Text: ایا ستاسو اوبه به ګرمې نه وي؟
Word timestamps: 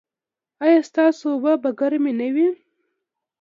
ایا 0.63 0.79
ستاسو 0.89 1.23
اوبه 1.33 1.53
به 1.61 1.69
ګرمې 1.79 2.13
نه 2.19 2.27
وي؟ 2.35 2.47